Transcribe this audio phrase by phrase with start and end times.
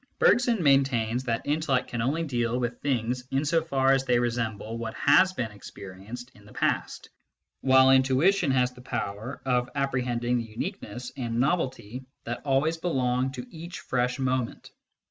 [0.17, 4.79] Bergson maintains that intellect can only deal with things in so far as they resemble
[4.79, 7.11] what has been experi enced in the past,
[7.59, 13.31] while intuition has the power of appre hending the uniqueness and novelty that always belong
[13.33, 14.71] to each fresh moment.